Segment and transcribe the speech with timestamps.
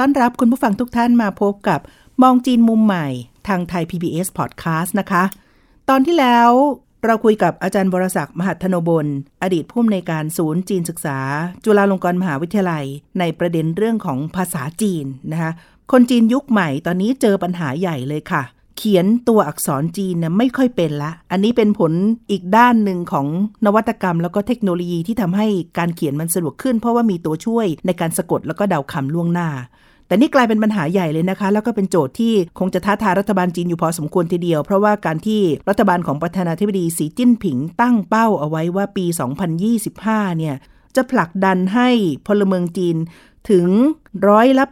[0.00, 1.80] ต้อนรับคุณผู้ฟังทุกท่านมาพบกับ
[2.22, 3.06] มองจีนมุมใหม่
[3.48, 5.22] ทางไทย PBS Podcast นะคะ
[5.88, 6.50] ตอนที่แล้ว
[7.04, 9.06] เราคุยกับอาจารย์บรศักดิ์มหัทโนบล
[9.42, 11.18] อดีตผู้อำนวยการศูนย์จีนศึกษา
[11.64, 12.84] จุฬาลงกรณ์มหาวิทยาลัย
[13.18, 15.52] ในประเด็นเรื่องของภาษาจีนนะคะ
[15.92, 18.42] คนจีนยุคใหม่ตอนนี้เจอปัญหาใหญ่เลยค่ะ
[18.76, 21.92] เขียนตัวอักษรจีนน่ไม่ค่อยเป็นละ อันนี้เป็นผล
[22.30, 23.26] อีกด้านหนึ่งของ
[23.66, 25.46] นวัตกรรม แล้วก็เทคโนโลยีที่ทำให้
[25.78, 29.48] การเขียนมันสะดวกขึ้น เพราะว่ามีตัวช่วยในการสะกดแล้วก็เดาคำล่วงหน้า
[30.08, 39.06] แต่นี่กลายเป็นปัญหาใหญ่เลยนะคะ แล้วก็เป็นโจทย์ที่คงจะท้าทายรัฐบาลจีนอยู่พอสมควรทีเดียว เพราะว่าการที่รัฐบาลของประธานาธิบดีสีจิ้นผิงตั้งเป้าเอาไว้ว่าปี
[39.72, 40.56] 2025 เนี่ย
[40.96, 41.88] จะผลักดันให้
[42.26, 42.96] พลเมืองจีน
[43.50, 43.68] ถึง
[44.28, 44.64] ร้อยละ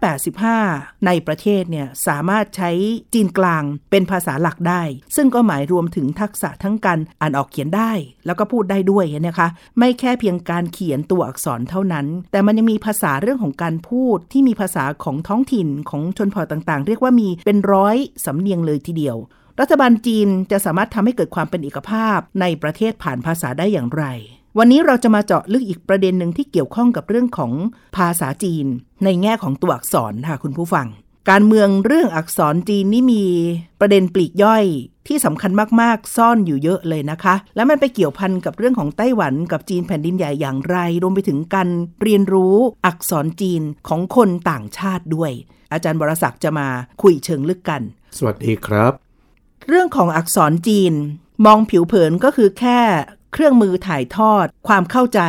[0.53, 2.71] 85 ในประเทศเนี่ยสามารถใช้
[3.15, 4.83] จีนกลางเป็นภาษาหลักได้
[5.17, 7.93] ซึ่งก็หมายรวมถึงทักษะทั้งการอ่านออกเขียนได้
[8.27, 19.17] แล้วก็พูดได้ด้วยนะคะ ไม่แค่เพียงการเขียนตัวอักษรเท่านั้น แต่มันยังมีภาษาเรื่องของการพูดที่มีภาษาของท้องถิ่นของชนเผ่าต่างๆ เรียกว่ามีเป็นร้อยสำเนียงเลยทีเดียว
[19.61, 24.05] รัฐบาลจีนจะสามารถทำให้เกิดความเป็นเอกภาพในประเทศผ่านภาษาได้อย่างไร
[24.59, 27.53] วันนี้เราจะมาเจาะลึกอีกประเด็นหนึ่งที่เกี่ยวข้องกับเรื่องของ
[27.97, 28.67] ภาษาจีน
[29.05, 30.87] ในแง่ของตัวอักษรค่ะคุณผู้ฟัง
[31.31, 33.25] การเมืองเรื่องอักษรจีนนี่มี
[33.81, 34.65] ประเด็นปลีกย่อย
[35.09, 41.69] ที่สำคัญมากๆ ซ่อนอยู่เยอะเลยนะคะ แล้วมันไปเกี่ยวพันกับเรื่องของไต้หวันกับจีนแผ่นดินใหญ่อย่างไร รวมไปถึงการ
[42.03, 45.31] เรียนรู้อักษรจีนของคนต่างชาติด้วย
[45.73, 46.69] อาจารย์บรศักดิ์จะมา
[47.03, 47.83] คุยเชิงลึกกัน
[48.17, 48.93] สวัสดีครับ
[49.69, 50.93] เรื่องของอักษรจีน
[51.47, 52.81] มองผิวเผินก็คือแค่
[53.39, 55.21] เครื่องมือถ่ายทอด ความเข้าใจ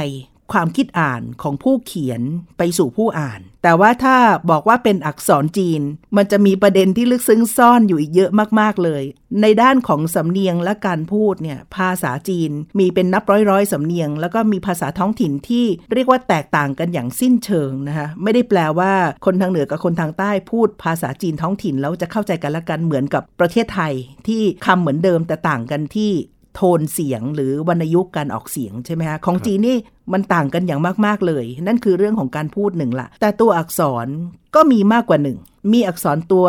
[0.54, 2.22] ความคิดอ่านของผู้เขียน
[2.58, 4.18] ไปสู่ผู้อ่าน แต่ว่าถ้า
[4.52, 5.82] บอกว่าเป็นอักษรจีน
[6.18, 9.04] มันจะมีประเด็นที่ลึกซึ้งซ่อนอยู่อีกเยอะมากๆเลย
[9.42, 18.94] ในด้านของสำเนียงและการพูดเนี่ยภาษาจีนมีเป็นนับร้อยๆสำเนียง แล้วก็มีภาษาท้องถิ่นที่เรียกว่าแตกต่างกันอย่างสิ้นเชิงนะคะไม่ได้แปลว่า
[19.26, 23.94] คนทางเหนือกับคนทางใต้พูดภาษาจีนท้องถิ่นแล้วจะเข้าใจกันละกันเหมือนกับประเทศไทย
[24.28, 26.14] ที่คำเหมือนเดิมแต่ต่างกันที่
[26.58, 29.78] โทนเสียงหรือวรรณยุกต์การออกเสียงใช่ไหมคะของจีนนี่
[30.14, 34.08] มันต่างกันอย่างมากๆเลย นั่นคือเรื่องของการพูดหนึ่งละแต่ตัวอักษร
[34.56, 35.38] ก็มีมากกว่าหนึ่ง
[35.74, 36.46] มีอักษรตัว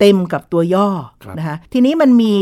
[0.00, 0.88] เต็มกับตัวย่อ
[1.22, 2.32] ครับนะคะทีนี้มันมี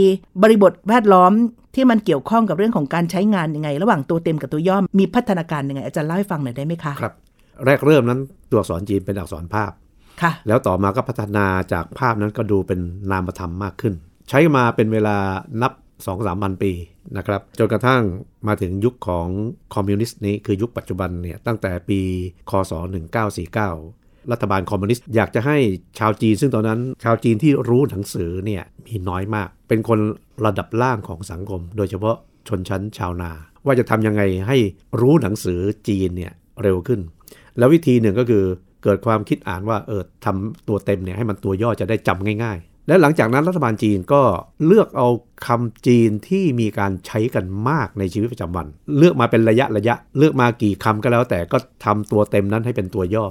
[0.43, 1.33] บริบทแวดล้อม
[1.75, 7.15] ที่มันเกี่ยวข้องกับเรื่องของการใช้งานยังไง ระหว่างตัวเต็มกับตัวย่อมีพัฒนาการยังไง อาจารย์เล่าให้ฟังหน่อยได้ไหมคะครับ
[7.67, 8.21] แรกเริ่มนั้น
[8.51, 9.71] ตัวอักษรจีนเป็นอักษรภาพ
[10.23, 13.95] ค่ะ แล้วต่อมาก็พัฒนาจากภาพนั้นก็ดูเป็นนามธรรมมากขึ้น
[14.29, 15.17] ใช้มาเป็นเวลา
[15.63, 15.73] นับ
[16.03, 16.73] 2 3พันปี
[17.17, 18.03] นะครับจนกระทั่ง
[18.49, 19.29] มาถึงยุคของ
[19.75, 22.01] คอมมิวนิสต์นี้คือยุคปัจจุบันเนี่ยตั้งแต่ปี
[22.51, 22.73] คศ
[23.53, 25.59] 1949 รัฐบาลคอมมิวนิสต์อยากจะให้
[25.99, 29.99] ชาวจีน ซึ่งตอนนั้นชาวจีนที่รู้หนังสือเนี่ยมีน้อยมาก เป็นคน
[30.47, 32.17] ระดับล่างของสังคม โดยเฉพาะ
[32.49, 33.31] ชนชั้นชาวนา
[33.67, 34.57] ว่าจะทำยังไงให้
[35.01, 36.33] รู้หนังสือจีนเนี่ย
[36.63, 37.01] เร็วขึ้น
[37.59, 38.45] แล้ววิธีหนึ่งก็คือ
[38.83, 44.23] เกิดความคิดอ่านว่าเออทำตัวเต็มเนี่ยให้มันตัวย่อจะได้จำง่ายๆ และหลังจากนั้นรัฐบาลจีนก็
[44.67, 45.09] เลือกเอา
[45.47, 48.67] คำจีนที่มีการใช้กันมากในชีวิตประจำวัน
[48.99, 53.27] เลือกมาเป็นระยะระยะ เลือกมากี่คำก็แล้ว แต่ก็ทำตัวเต็มนั้นให้เป็นตัวย่อ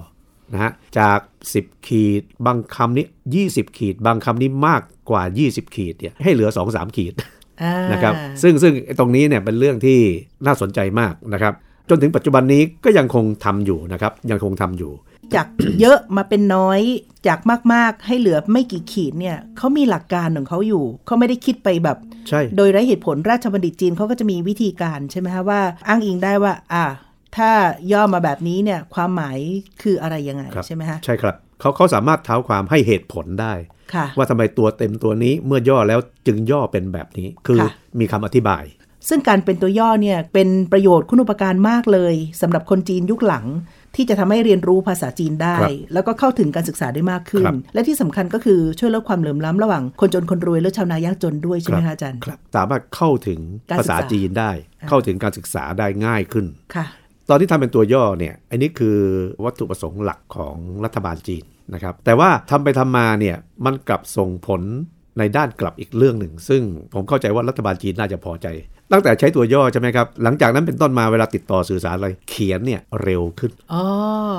[0.53, 1.19] นะฮะจาก
[1.53, 3.05] 10 ขีดบางคำนี้
[3.41, 7.13] 20 ขีด บางคำนี้มากกว่า 20 ขีดเนี่ยให้เหลือ 2-3 ขีด
[7.61, 9.99] อ่านะครับซึ่งซึ่งตรงนี้เนี่ยเป็นเรื่องที่
[10.45, 11.53] น่าสนใจมากนะครับ
[11.89, 14.91] จนถึงปัจจุบันนี้ก็ยังคงทำอยู่นะครับ ยังคงทำอยู่
[15.35, 15.47] จาก
[15.79, 16.79] เยอะมาเป็นน้อย
[17.27, 17.39] จาก
[17.73, 21.97] มากๆ ให้เหลือไม่กี่ขีดเนี่ยเขามีหลักการของเขาอยู่เขาไม่ได้คิดไปแบบ
[22.29, 26.85] ใช่โดยไร้เหตุผลราชบัณฑิตจีนเขาก็จะมีวิธีการใช่ไหมคะว่าอ้างอิงได้ว่า อ่า
[27.37, 27.51] ถ้า
[27.91, 29.37] ย่อมาแบบนี้เนี่ยความหมาย
[29.81, 33.53] คืออะไรยังไงครับใช่ไหมคะใช่ครับเขาเขาสามารถเท้าความให้เหตุผลได้
[33.93, 38.63] ค่ะว่าทำไมตัวเต็มตัวนี้เมื่อย่อแล้วจึงย่อเป็นแบบนี้คือค่ะมีคำอธิบาย
[39.09, 43.45] ซึ่งการเป็นตัวย่อเนี่ยเป็นประโยชน์คุณอุปการมากเลยสำหรับคนจีนยุคหลัง
[43.95, 53.39] ที่จะทำให้เรียนรู้ภาษาจีนได้ครับแล้วก็เข้าถึงการศึกษาได้มากขึ้นครับและที่สำคัญก็คือช่วยลดความเหลื่อมล้ำระหว่างคนจนคนรวยและชาวนายากจนด้วยใช่ไหมคะอาจารย์ครับสามารถเข้าถึง
[53.69, 54.51] การศึกษาภาษาจีนได้
[54.89, 56.45] เข้าถึงการศึกษาได้ง่ายขึ้น
[56.75, 56.85] ค่ะ
[57.29, 58.97] ตอนที่ทำเป็นตัวย่อเนี่ยอันนี้คือ
[59.43, 60.55] วัตถุประสงค์หลักของ
[60.85, 64.61] รัฐบาลจีนนะครับแต่ว่าทำไปทำมาเนี่ยมันกลับส่งผล
[65.19, 66.61] ในด้านกลับอีกเรื่องหนึ่ง ซึ่ง
[66.93, 68.47] ผมเข้าใจว่ารัฐบาลจีนน่าจะพอใจ
[68.93, 73.83] ตั้งแต่ใช้ตัวย่อใช่ไหมครับ หลังจากนั้นเป็นต้นมาเวลาติดต่อสื่อสารอะไร เขียนเนี่ยเร็วขึ้นอ๋อ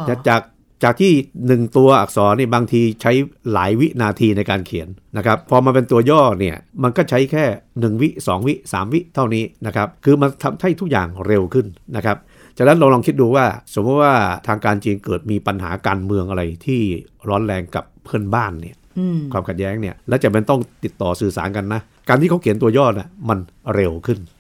[0.09, 0.43] จากจาก
[0.85, 1.13] จากที่
[1.47, 3.13] 1 ตัวอักษรนี่บางทีใช้
[3.53, 11.67] หลายวินาทีในการเขียนนะครับพอมาเป็นตัวย่อเนี่ยมันก็ใช้แค่ 1 วิ 2 วิ 3 วิเท่านี้นะครับคือมันทำให้ทุกอย่างเร็วขึ้น
[11.97, 12.17] นะครับ
[12.57, 14.15] จากนั้นเราลองคิดดูว่า สมมติว่า
[14.47, 16.81] ทางการจีนเกิดมีปัญหาการเมืองอะไรที่
[17.29, 23.39] ร้อนแรงกับเพื่อนบ้านเนี่ยอืมความขัดแย้งเนี่ยแล้วจะเป็นต้องติดต่อสื่อสารกันนะ การที่เขาเขียนตัวย่อน่ะมัน
[23.75, 24.34] เร็วขึ้นค่ะ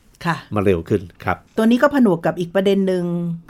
[0.54, 3.04] มันเร็วขึ้นครับ ตัวนี้ก็ผนวกกับอีกประเด็นหนึ่ง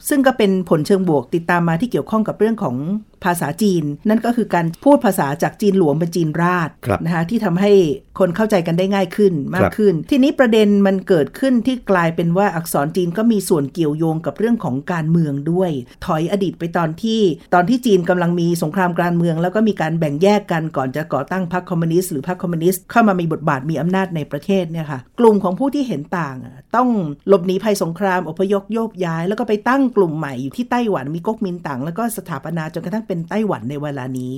[0.08, 2.76] ซึ่งก็เป็นผลเชิงบวกติดตามมาที่เกี่ยวข้องกับเรื่องของ
[3.24, 7.72] ภาษาจีน นั่นก็คือการพูดภาษาจากจีนหลวงเป็นจีนราชครับนะคะที่ทำให้
[8.18, 15.70] คนเข้าใจกันได้ง่ายขึ้นมาคกรับขึ้น ทีนี้ประเด็นมันเกิดขึ้นที่กลายเป็นว่าอักษรจีนก็มีส่วนเกี่ยวโยงกับเรื่องของการเมืองด้วย
[16.06, 17.20] ถอยอดีตไปตอนที่
[17.54, 26.88] ตอนที่จีนกำลังมีสงครามการเมือง แล้วก็มีการแบ่งแยกกันก่อนจะก่อตั้งพรรคคอมมิวนิสต์หรือพรรคคอมมิวนิสต์เข้ามามีบทบาทมีอำนาจในประเทศเนี่ยค่ะกลุ่มของผู้ที่เห็นต่างอะต้อง
[27.28, 34.34] หลบหนีภัยสงครามอพยพโยกย้าย แล้วก็ไปตั้งกลุ่มใหม่อยู่ที่ไต้หวันมีก๊กมินตั๋งแล้วก็สถาปนาจนกระทั่งเป็นไต้หวันในเวลานี้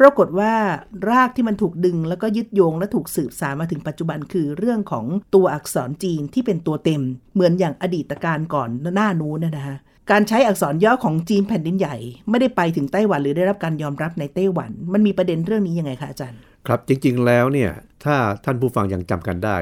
[0.00, 0.52] ปรากฏว่า
[1.10, 7.02] รากที่มันถูกดึงแล้วก็ยึดโยงและถูกสืบสานมาถึงปัจจุบันคือเรื่องของตัวอักษรจีนที่เป็นตัวเต็ม
[7.34, 9.76] เหมือนอย่างอดีตการก่อนหน้านู้นนะนะฮะ
[10.10, 11.96] การใช้อักษรย่อของจีนแผ่นดินใหญ่
[12.30, 17.70] ไม่ได้ไปถึงไต้หวันหรือได้รับการยอมรับในไต้หวัน มันมีประเด็นเรื่องนี้ยังไงคะอาจารย์ ครับจริงๆแล้วเนี่ย
[18.04, 19.56] ถ้าท่านผู้ฟังยังจำกันได้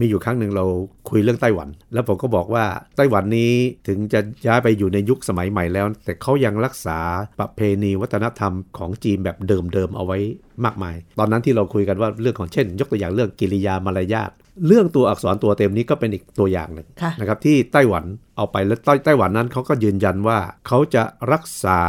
[0.00, 0.64] มีอยู่ครั้งหนึ่งเรา
[1.10, 2.64] คุยเรื่องไต้หวัน แล้วผมก็บอกว่า
[2.96, 3.52] ไต้หวันนี้
[3.88, 6.98] ถึงจะย้ายไปอยู่ในยุคสมัยใหม่แล้ว แต่เขายังรักษา
[7.40, 10.18] ประเพณีวัฒนธรรมของจีนแบบเดิมๆเอาไว้
[10.64, 14.30] มากมาย ตอนนั้นที่เราคุยกันว่าเรื่องของเช่น ยกตัวอย่างเรื่องกิริยามารยาท
[14.66, 18.04] เรื่องตัวอักษรตัวเต็มนี้ก็เป็นอีกตัวอย่างหนึ่งค่ะนะครับที่ไต้หวัน
[18.36, 21.02] เอาไปแล้วไต้ไต้หวันนั้นเขาก็ยืนยันว่าเขาจะ
[21.32, 21.80] รักษา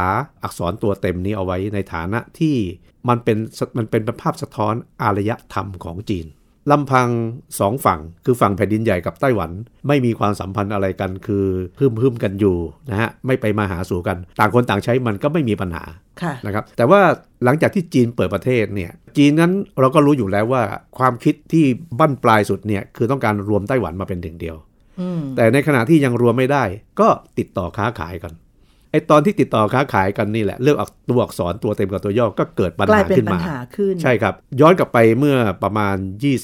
[0.42, 2.56] อักษรตัวเต็มนี้เอาไว้ในฐานะที่
[3.08, 3.38] มันเป็น
[3.78, 6.26] มันเป็นภาพสะท้อนอารยธรรมของจีน
[6.70, 7.08] ลำพัง
[7.60, 9.50] สองฝั่ง คือฝั่งแผ่นดินใหญ่กับไต้หวัน
[9.88, 11.46] ไม่มีความสัมพันธ์อะไรกัน คือ
[11.78, 12.56] พึ่มพึ่มๆกันอยู่
[12.90, 15.84] นะฮะไม่ไปมาหาสู่กัน ต่างคนต่างใช้มันก็ไม่มีปัญหา
[16.22, 17.00] ค่ะนะครับแต่ว่า
[17.44, 20.62] หลังจากที่จีนเปิดประเทศเนี่ยจีนนั้นเราก็รู้อยู่แล้วว่า
[20.98, 21.64] ความคิดที่
[21.98, 24.56] บั้นปลายสุดเนี่ยคือต้องการรวมไต้หวันมาเป็นหนึ่งเดียว
[25.00, 26.64] อืมแต่ในขณะที่ยังรวมไม่ได้
[27.00, 27.08] ก็
[27.38, 35.96] ติดต่อค้าขายกันไอตอนที่ติดต่อค้าขายกันนี่แหละ เรื่องอักตัวอักษรตัวเต็มกับตัวย่อก็เกิดปัญกลาหายเป็นขึ้นปัญมาหาขึ้น ใช่ครับ ย้อนกลับไปเมื่อประมาณ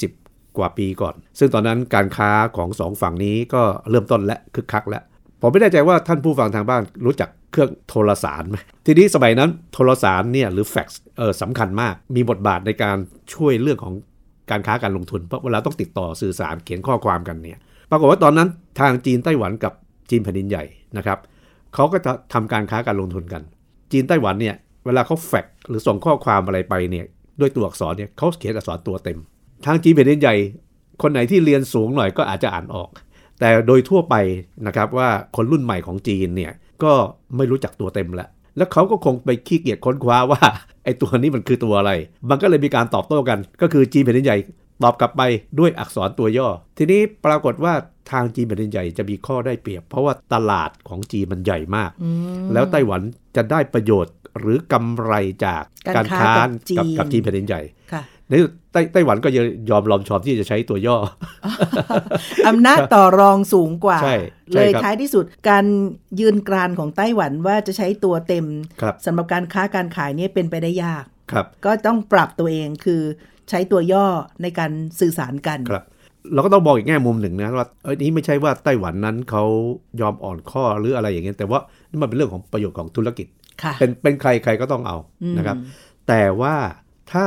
[0.03, 5.03] 20 กว่าปีก่อน ซึ่งตอนนั้นการค้าของสองฝั่งนี้ก็เริ่มต้นและคึกคักแล้ว
[5.41, 8.57] ผมไม่แน่ใจว่าท่านผู้ฟังทางบ้านรู้จักเครื่องโทรสารไหม
[8.87, 12.97] ทีนี้สมัยนั้นโทรสารเนี่ยหรือแฟกซ์เออสำคัญมาก มีบทบาทในการ
[13.35, 13.95] ช่วยเรื่องของ
[14.51, 17.59] การค้าการลงทุน เพราะเวลาต้องติดต่อสื่อสารเขียนข้อความกันเนี่ย
[17.91, 18.49] ปรากฏว่าตอนนั้น
[18.81, 19.73] ทางจีนไต้หวันกับ
[20.11, 20.65] จีนแผ่นดินใหญ่
[20.97, 21.19] นะครับ
[21.75, 23.43] เขาก็จะทำการค้าการลงทุนกัน
[23.93, 27.07] จีนไต้หวันเนี่ยเวลาเขาแฟกหรือส่งข้อความอะไรไปเนี่ย
[27.41, 29.19] ด้วยตัวอักษรเนี่ยเขาเขียนอักษรตัวเต็ม
[29.67, 30.35] ทางจีนแผ่นดินใหญ่
[31.03, 32.89] คนไหนที่เรียนสูงหน่อยก็อาจจะอ่านออก
[33.41, 34.15] แต่โดยทั่วไป
[34.67, 36.53] นะครับว่าคนรุ่นใหม่ของจีนเนี่ย
[36.83, 36.93] ก็
[37.37, 40.41] ไม่รู้จักตัวเต็มล้วแล้วเขาก็คงไปขี้เกียจค้นคว้าว่า
[40.85, 41.93] ไอ้ตัวนี้มันคือตัวอะไร
[42.31, 44.39] มันก็เลยมีการตอบโต้กัน ก็คือจีนแผ่นดินใหญ่
[44.83, 45.23] ตอบกลับไป
[45.59, 46.49] ด้วยอักษรตัวย่อ
[46.79, 47.75] ทีนี้ปรากฏว่า
[48.11, 51.91] ทางจีนแผ่นดินใหญ่จะมีข้อได้เปรียบ เพราะว่าตลาดของจีนมันใหญ่มาก
[52.53, 53.01] แล้วไต้หวัน
[53.37, 55.13] จะได้ประโยชน์หรือกำไร
[55.45, 57.63] จากกาการรค้าค้ากับจีนกับกับจีนแผ่นดินใหญ่
[57.93, 58.35] ค่ะใน
[58.73, 59.29] ไต้ไต้หวันก็
[59.71, 60.97] ยอมลอมชอมที่จะใช้ตัวย่อ
[62.49, 64.17] อำนาจต่อรองสูงกว่าใช่
[64.53, 65.65] ใช่เลยครับท้ายที่สุดการ
[66.21, 68.47] ยืนกรานของไต้หวันว่าจะใช้ตัวเต็ม
[68.83, 73.03] ครับสำหรับการค้าการขายเนี่ยเป็นไปได้ยากครับก็ต้องปรับตัวเองคือ
[73.51, 74.07] ใช้ตัวย่อ
[74.43, 75.85] ในการสื่อสารกันครับ
[76.35, 79.45] เราก็ต้องบอกอีกแง่มุมหนึ่งนะว่าเอ้ยนี่ไม่ใช่ว่าไต้หวันนั้นเขา
[80.01, 81.59] ยอมอ่อนข้อหรืออะไรอย่างเงี้ยแต่ว่า
[81.91, 83.27] นี่มันเป็นเรื่องของประโยชน์ของธุรกิจ
[83.63, 85.57] ค่ะเป็นเป็นใครใครก็ต้องเอาอืมนะครับ
[86.09, 86.55] แต่ว่า
[87.13, 87.25] ถ้า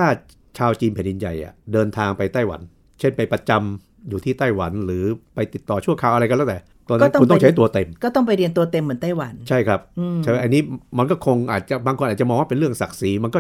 [0.57, 2.61] ชาวจีนแผ่นดินใหญ่อะเดินทางไปไต้หวัน
[2.99, 5.03] เช่นไปประจำอยู่ที่ไต้หวันหรือ
[5.35, 6.59] ไปติดต่อชั่วคราวอะไรก็แล้วแต่
[6.89, 10.61] ตอนนั้นคุณต้องใช้ตัวเต็ม ก็ต้องไปเรียนตัวเต็มเหมือนไต้หวัน ใช่ครับอืมใช่ไหมอันนี้
[10.97, 13.39] มันก็คงอาจจะบางคนอาจจะมองว่าเป็นเรื่องศักดิ์ศรีมันก็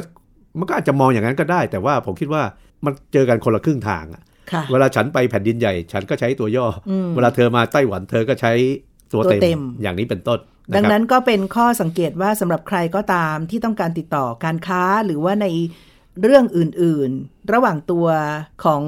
[0.59, 2.43] มันก็อาจจะมองอย่างนั้นก็ได้ แต่ว่าผมคิดว่า
[2.85, 4.23] มันเจอกันคนละครึ่งทางอะค่ะ
[4.71, 8.53] เวลาฉันไปแผ่นดินใหญ่ ฉันก็ใช้ตัวย่ออมเวลาเธอมาไต้หวันเธอก็ใช้
[9.13, 15.47] ตัวตัวเต็เต็มมอย่างนี้เป็นต้นนะดังครับนั้นก็เป็นข้อสังเกตว่าสำหรับใครก็ตามที่ต้องการติดต่อการค้าหรือว่าใน
[16.23, 18.07] เรื่องอื่น ๆ ระหว่างตัว
[18.63, 18.83] ของ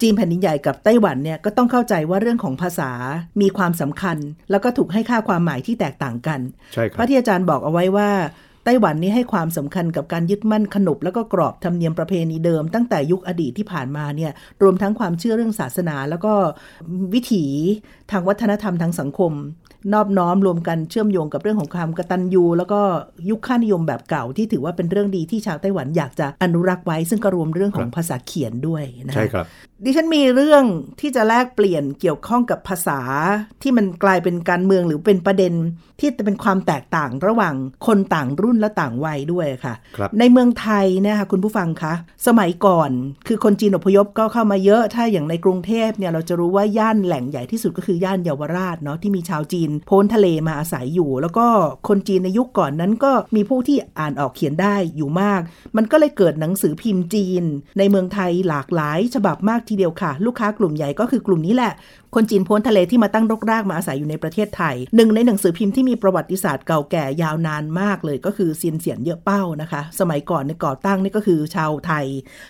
[0.00, 2.90] จีนแผ่นดินใหญ่กับไต้หวันเนี่ยก็ต้องเข้าใจว่าเรื่องของภาษา
[3.40, 4.16] มีความสำคัญ
[4.50, 6.40] แล้วก็ถูกให้ค่าความหมายที่แตกต่างกัน
[6.74, 8.10] ใช่คเพรับราะที่อาจารย์บอกเอาไว้ว่า
[8.64, 16.32] ไต้หวันนี้ให้ความสำคัญกับการยึดมั่นขนบแล้วก็กรอบธรรมเนียมประเพณีเดิม ตั้งแต่ยุคอดีตที่ผ่านมาเนี่ยรวมทั้งความเชื่อเรื่องศาสนา แล้วก็
[17.14, 17.44] วิถี
[18.10, 19.32] ทางวัฒนธรรมทางสังคม
[19.92, 22.80] นอบน้อมรวมกันเชื่อมโยงกับเรื่องของความกตัญญูแล้วก็
[23.30, 29.46] ยุคค่านิยมแบบเก่าที่ถือว่าเป็นเรื่องดีที่ชาวไต้หวันอยากจะอนุรักษ์ไว้ ซึ่งก็รวมเรื่องของภาษาเขียนด้วยนะใช่ครับ
[29.84, 30.64] ดิฉันมีเรื่อง
[31.00, 33.00] ที่จะแลกเปลี่ยนเกี่ยวข้องกับภาษา
[33.62, 35.54] ที่มันกลายเป็นการเมืองหรือเป็นประเด็น
[36.00, 37.54] ที่เป็นความแตกต่างระหว่าง
[37.86, 41.94] คนต่างรุ่นและต่างวัยด้วยค่ะครับในเมืองไทยนะคะคุณผู้ฟังคะ
[42.26, 42.90] สมัยก่อน
[43.26, 51.46] คือคนจีนอพยพก็เข้ามาเยอะถ้าอย่างในกรุงเทพเนี่ยเราจะรู้ว่าย่านแหล่งใหญ่ที่สุดก็คือย่านเยาวราชเนาะที่มีชาวจีนพ้นทะเลมาอาศัยอยู่ แล้วก็
[51.88, 55.40] คนจีนในยุคก่อนนั้นก็มีผู้ที่อ่านออกเขียนได้อยู่มาก
[55.76, 57.44] มันก็เลยเกิดหนังสือพิมพ์จีน
[57.78, 61.72] ในเมืองไทยหลากหลาย ฉบับมากทีเดียวค่ะ ลูกค้ากลุ่มใหญ่ก็คือกลุ่มนี้แหละ
[62.14, 72.06] คนจีนพ้นทะเลที่มาตั้งรกรากมาอาศัยอยู่ในประเทศไทย หนึ่งในหนังสือพิมพ์ที่มีประวัติศาสตร์เก่าแก่ยาวนานมากเลยก็คือเซียนเสียนเยอะเป้านะคะ สมัยก่อนในก่อตั้งนี่ก็คือชาวไทย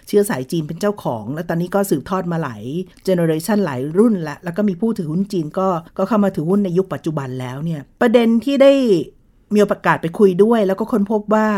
[0.07, 2.63] เชื้อสายจีนเป็นเจ้าของ และตอนนี้ก็สืบทอดมาหลาย
[3.05, 8.73] เจเนอเรชันหลายรุ่นละแล้วก็มีผู้ถือหุ้นจีนก็ก็เข้ามาถือหุ้นในยุคปัจจุบันแล้วเนี่ยประเด็นที่ได้
[9.55, 11.49] มีโอกาสไปคุยด้วย แล้วก็ค้นพบว่า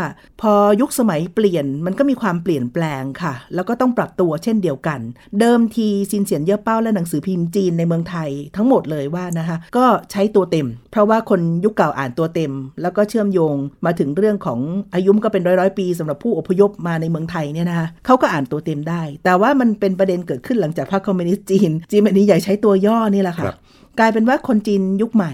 [0.41, 4.99] พอยุคสมัยเปลี่ยนมันก็มีความเปลี่ยนแปลงค่ะ แล้วก็ต้องปรับตัวเช่นเดียวกัน
[5.39, 14.59] เดิมทีซินเสียนเย่อเป้าและหนังสือพิมพ์จีนในเมืองไทยทั้งหมดเลยว่านะคะก็ใช้ตัวเต็ม เพราะว่าคนยุคเก่าอ่านตัวเต็ม แล้วก็เชื่อมโยงมาถึงเรื่องของ
[14.93, 23.57] อายุมก็เป็นร้อยร้อยๆปีสำหรับผู้อพยพมาในเมืองไทยเนี่ยนะคะเขาก็อ่านตัวเต็มได้ แต่ว่ามันเป็นประเด็นเกิดขึ้นหลังจากพรรคคอมมิวนิสต์จีน จีนแผ่นดินใหญ่ใช้ตัวย่อนี่แหละค่ะครับ
[23.99, 25.33] กลายเป็นว่าคนจีนยุคใหม่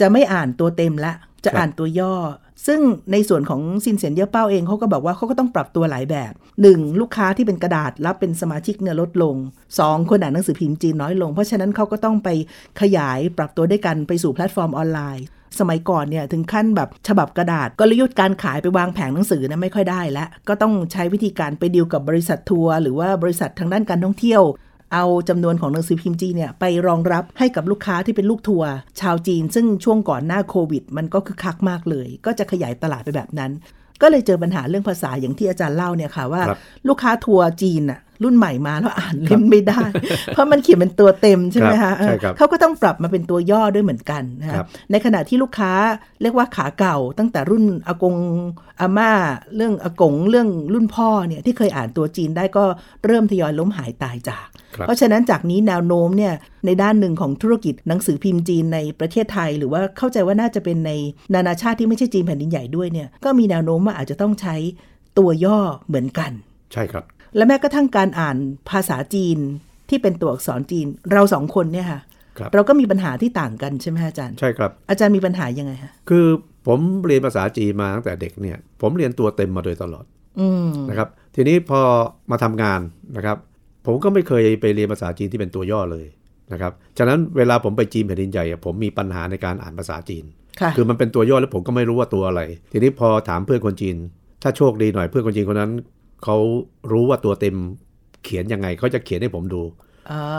[0.00, 1.12] จะไม่อ่านตัวเต็มละ
[1.44, 2.14] จะอ่านตัวย่อ
[2.66, 2.80] ซึ่ง
[3.12, 6.32] ในส่วนของซินเสียนเย่อเป้าเองเขาก็บอกว่าเขาก็ต้องปรับตัวหลายแบบ
[6.66, 7.00] 1.
[7.00, 9.36] ลูกค้าที่เป็นกระดาษรับเป็นสมาชิกเนี่ยลดลง
[9.72, 10.10] 2.
[10.10, 12.28] คนอ่านหนังสือพิมพ์จีนน้อยลง เพราะฉะนั้นเขาก็ต้องไป
[12.80, 15.24] ขยายปรับตัวด้วยกันไปสู่แพลตฟอร์มออนไลน์
[15.60, 24.42] สมัยก่อนเนี่ยถึงขั้นแบบฉบับกระดาษกลยุทธ์การขายไปวางแผงหนังสือนะไม่ค่อยได้แล้วก็ต้องใช้วิธีการไปดีลกับบริษัททัวร์หรือว่าบริษัททางด้านการท่องเที่ยว
[24.92, 28.70] เอาจำนวนของหนังสือพิมพ์จีนเนี่ยไปรองรับให้กับลูกค้าที่เป็นลูกทัวร์
[29.00, 33.50] ชาวจีน ซึ่งช่วงก่อนหน้าโควิด มันก็คือคักมากเลย ก็จะขยายตลาดไปแบบนั้น
[34.02, 39.80] ก็เลยเจอปัญหาเรื่องภาษาอย่างที่อาจารย์เล่าเนี่ยค่ะว่าครับลูกค้าทัวร์จีนอะ รุ่นใหม่มาแล้วอ่านเล่มไม่ได้
[40.26, 45.72] เพราะมันเขียนเป็นตัวเต็มใช่ไหมครัคะบใช่ครับเออเขาก็ต้องปรับมาเป็นตัวย่อด้วยเหมือนกันนะคะครับในขณะที่ลูกค้า
[46.22, 48.16] เรียกว่าขาเก่า ตั้งแต่รุ่นอากง
[48.80, 49.10] อาม่า
[49.56, 52.64] เรื่องอากงเรื่องรุ่นพ่อเนี่ยที่เคยอ่านตัวจีนได้ก็
[53.06, 54.46] เริ่มทยอยล้มหายตายจาก
[54.76, 56.34] ครับเพราะฉะนั้นจากนี้แนวโน้มเนี่ย
[56.66, 60.92] ในด้านหนึ่งของธุรกิจหนังสือพิมพ์จีนในประเทศไทย หรือว่าเข้าใจว่าน่าจะเป็นใน
[61.34, 64.56] นานาชาติที่ไม่ใช่จีนแผ่นดินใหญ่ด้วยเนี่ยก็มีแนวโน้มว่าอาจจะต้องใช้
[65.18, 66.32] ตัวย่อเหมือนกัน
[66.72, 67.04] ใช่ครับ
[67.36, 68.36] และแม้กระทั่งการอ่าน
[68.70, 69.38] ภาษาจีน
[69.88, 72.00] ที่เป็นตัวอักษรจีน เราสองคนเนี่ยค่ะ
[72.38, 76.26] ครับเราก็มีปัญหาที่ต่างกันใช่ไหมอาจารย์ ใช่ครับ อาจารย์มีปัญหายังไงฮะคือ
[76.66, 80.04] ผมเรียนภาษาจีนมาตั้งแต่เด็กเนี่ย ผมเรียนตัวเต็มมาโดยตลอด
[80.40, 81.80] อืมนะครับ ทีนี้พอ
[82.30, 82.80] มาทำงาน
[83.16, 83.36] นะครับ
[83.86, 86.06] ผมก็ไม่เคยไปเรียนภาษาจีนที่เป็นตัวย่อเลย
[86.52, 90.24] นะครับ ฉะนั้นเวลาผมไปจีนแผ่นดินใหญ่อะผมมีปัญหาในการอ่านภาษาจีน
[90.60, 93.96] ค่ะคือมันเป็นตัวย่อแล้วผมก็ไม่รู้ว่าตัวอะไร ทีนี้พอถามเพื่อนคนจีน
[94.42, 95.72] ถ้าโชคดีหน่อยเพื่อนคนจีนคนนั้น
[96.24, 96.36] เขา
[96.92, 97.56] รู้ว่าตัวเต็ม
[98.24, 99.62] เขียนยังไงเขาจะเขียนให้ผมดู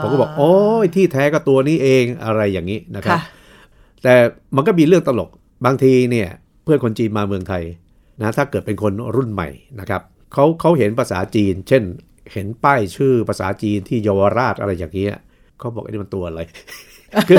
[0.02, 3.20] ผมก็บอกโอ้ยที่แท้ก็ตัวนี้เองอะไรอย่างนี้นะครับค่ะ
[4.02, 4.14] แต่
[4.56, 5.30] มันก็มีเรื่องตลก
[5.66, 6.28] บางทีเนี่ย
[6.64, 7.62] เพื่อนคนจีนมาเมืองไทย
[8.20, 9.48] นะถ้าเกิดเป็นคนรุ่นใหม่
[9.80, 11.82] นะครับเขาเขาเห็นภาษาจีน เช่น
[12.32, 15.14] เห็นป้ายชื่อภาษาจีนที่เยาวราชอะไรอย่างเงี้ย
[15.58, 16.40] เขาบอกไอ้นี่มันตัวอะไร
[17.28, 17.38] คือ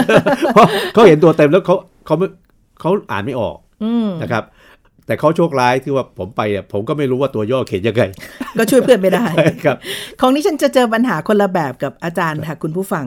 [0.54, 2.28] เพราะเขาเห็นตัวเต็มแล้วเขาเขาไม่
[2.80, 4.44] เขาอ่านไม่ออกอืมนะครับ
[5.06, 8.04] แต่เขาโชคร้ายที่ว่าผมไปอะผมก็ไม่รู้ว่าตัวย่อเขียนยังไง
[8.58, 9.26] ก็ช่วยเพื่อนไม่ได้
[9.66, 9.78] ครับ
[10.22, 13.06] ของนี้ฉันจะเจอปัญหาคนละแบบกับอาจารย์ค่ะคุณผู้ฟัง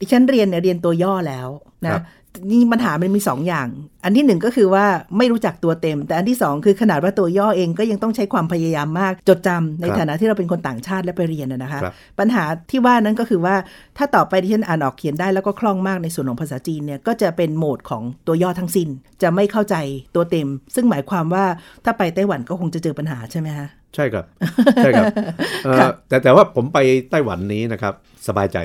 [0.00, 1.48] ดิฉันเรียนเนี่ยเรียนตัวย่อแล้ว
[1.90, 2.02] ครันะบ
[2.50, 3.66] นี่ปัญหามันมีสองอย่าง
[4.04, 4.84] อันที่หนึ่งก็คือว่า
[5.18, 13.54] ไม่รู้จักตัวเต็ม แต่อันที่สองคือขนาดว่าตัวย่อเองก็ยังต้องใช้ความพยายามมาก จดจำในครับฐานะที่เราเป็นคนต่างชาติและไปเรียนนะนะคะครับปัญหาที่ว่านั้นก็คือว่า
[13.96, 18.88] ถ้าต่อไปที่ฉันอ่านออกเขียนได้แล้วก็คล่องมากในส่วนของภาษาจีนเนี่ยก็จะเป็นโหมดของตัวย่อทั้งสิ้น
[19.22, 19.76] จะไม่เข้าใจ
[20.14, 21.44] ตัวเต็ม ซึ่งหมายความว่า
[21.84, 24.24] ถ้าไปไต้หวันก็คงจะเจอปัญหาใช่ไหมคะใช่ครับ
[24.76, 25.06] ใช่ครับ
[25.64, 26.78] เอ่อครับแต่แต่ว่าผมไป
[27.10, 27.94] ไต้หวันนี้นะครับ
[28.28, 28.58] สบายใจ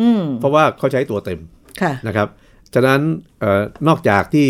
[0.00, 1.40] อืมเพราะว่าเขาใช้ตัวเต็ม
[1.82, 2.28] ค่ะนะครับ
[2.76, 3.00] ฉะนั้น
[3.40, 4.48] เออนอกจากที่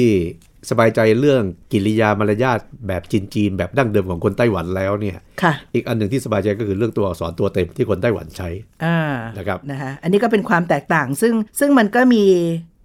[0.70, 1.42] สบายใจเรื่อง
[1.72, 8.48] กิริยามารยาทแบบจีนๆแบบดั้งเดิมของคนไต้หวันแล้วเนี่ยค่ะอีกอันหนึ่งที่สบายใจก็คือเรื่องตัวอักษรตัวเต็มที่คนไต้หวันใช้
[8.84, 8.98] อ่า
[9.38, 12.24] นะครับนะคะอันนี้ก็เป็นความแตกต่างซึ่งซึ่งมันก็มี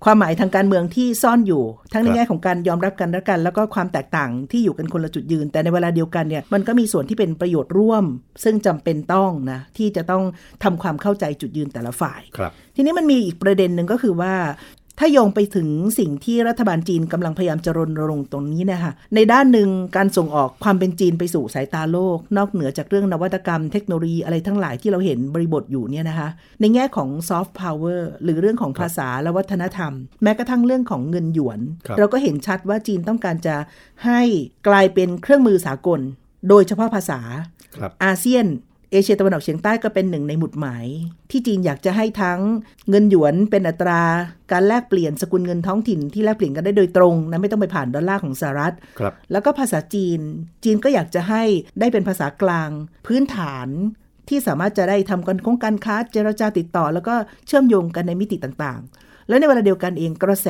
[0.05, 8.03] ความหมายทางการเมืองที่ซ่อนอยู่ ทั้งในครับแง่ของการยอมรับกันและกัน แล้วก็ความแตกต่างที่อยู่กันคนละจุดยืน แต่ในเวลาเดียวกันเนี่ยมันก็มีส่วนที่เป็นประโยชน์ร่วม
[8.43, 10.24] ซึ่งจำเป็นต้องนะที่จะต้อง
[10.63, 14.33] ทำความเข้าใจจุดยืนแต่ละฝ่ายครับทีนี้มันมีอีกประเด็นหนึ่งก็คือว่า
[15.03, 26.29] ถ้าโยงไปถึงสิ่งที่รัฐบาลจีนกำลังพยายามจะรณรงค์ตรงนี้เนะคะในด้านหนึ่งการส่งออกความเป็นจีนไปสู่สายตาโลก นอกเหนือจากเรื่องนวัตกรรมเทคโนโลยีอะไรทั้งหลายที่เราเห็นบริบทอยู่เนี่ยนะคะ
[26.62, 29.93] ในแง่ของซอฟต์พาวเวอร์หรือเรื่องของภาษาและวัฒนธรรม
[30.24, 33.55] แม้กระทั่งเรื่องของเงินหยวนครับเราก็เห็นชัดว่าจีนต้องการจะ
[34.05, 34.22] ให้
[34.67, 36.00] กลายเป็นเครื่องมือสากล
[36.50, 37.20] โดยเฉพาะภาษา
[37.77, 38.46] ครับอาเซียน
[38.91, 40.86] เอเชียตะวันออกเฉียงใต้ก็เป็นหนึ่งในหมุดหมาย
[41.31, 42.39] ที่จีนอยากจะให้ทั้ง
[42.89, 44.01] เงินหยวนเป็นอัตรา
[44.51, 50.19] การแลกเปลี่ยนสกุลเงินท้องถิ่นที่แลกเปลี่ยนกันได้โดยตรงนะไม่ต้องไปผ่านดอลลาร์ของสหรัฐครับแล้วก็ภาษาจีน
[50.63, 51.43] จีนก็อยากจะให้
[51.79, 52.69] ได้เป็นภาษากลาง
[53.07, 53.67] พื้นฐาน
[54.29, 57.15] ที่สามารถจะได้ทำกันคงการค้าเจรจาติดต่อ แล้วก็
[57.48, 60.48] เชื่อมโยงกันในมิติต่างๆ แล้วในเวลาเดียวกันเองกระแส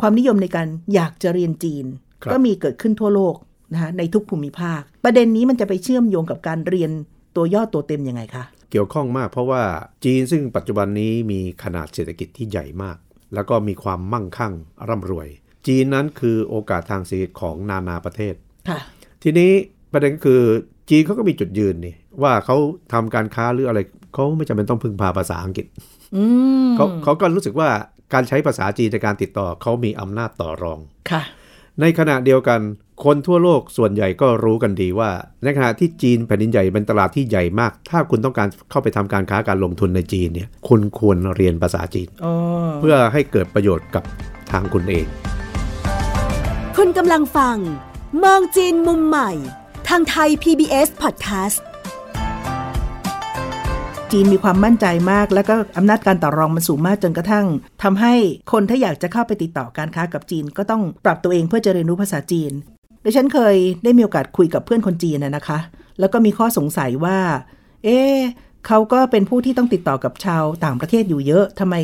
[0.00, 1.84] ความนิยมในการอยากจะเรียนจีน
[2.22, 3.36] ครับก็มีเกิดขึ้นทั่วโลก
[3.72, 6.90] นะคะในทุกภูมิภาค ประเด็นนี้มันจะไปเชื่อมโยงกับการเรียน
[7.36, 9.62] ตัวย่อตัวเต็มยังไงคะ เกี่ยวข้องมากเพราะว่า
[10.04, 12.96] จีนซึ่งปัจจุบันนี้มีขนาดเศรษฐกิจที่ใหญ่มาก
[13.34, 14.52] แล้วก็มีความมั่งคั่ง
[14.88, 15.28] ร่ำรวย
[15.66, 18.34] จีนนั้นคือโอกาสทางเศรษฐกิจของนานาประเทศ
[18.68, 18.78] ค่ะ
[19.22, 19.52] ทีนี้
[19.92, 20.42] ประเด็นก็คือ
[20.90, 22.56] จีนเขาก็มีจุดยืนนี่ว่าเขา
[22.92, 23.80] ทำการค้าหรืออะไร
[24.12, 25.66] เขาไม่จำเป็นต้องพึ่งพาภาษาอังกฤษ
[26.16, 26.24] อื
[26.66, 27.68] มเขาเขาก็รู้สึกว่า
[28.12, 31.22] การใช้ภาษาจีนในการติดต่อเขามีอำนาจต่อรองค่ะ
[31.80, 32.60] ในขณะเดียวกัน
[33.04, 35.10] คนทั่วโลกส่วนใหญ่ก็รู้กันดีว่า
[35.42, 42.32] ในขณะที่จีนแผ่นดินใหญ่เป็นตลาดที่ใหญ่มาก ถ้าคุณต้องการเข้าไปทำการค้าการลงทุนในจีนเนี่ยคุณควรเรียนภาษาจีนอ๋อ
[42.80, 44.04] เพื่อให้เกิดประโยชน์กับ
[44.52, 45.06] ทางคุณเอง
[46.76, 47.56] คุณกำลังฟัง
[48.22, 49.30] มองจีนมุมใหม่
[49.88, 51.58] ทางไทย PBS Podcast
[54.12, 57.46] จีนมีความมั่นใจมาก แล้วก็อำนาจการต่อรองมันสูงมากจนกระทั่ง
[57.82, 58.14] ทำให้
[58.52, 62.52] คนถ้าอยากจะเข้าไปติดต่อการค้ากับจีน ก็ต้องปรับตัวเองเพื่อจะเรียนรู้ภาษาจีน
[63.04, 65.58] ดิฉันเคยได้มีโอกาสคุยกับเพื่อนคนจีนนะนะคะ
[66.00, 67.18] แล้วก็มีข้อสงสัยว่า
[67.84, 67.98] เอ๊
[68.66, 71.74] เขาก็เป็นผู้ที่ต้องติดต่อกับชาวต่างประเทศอยู่เยอะทำไม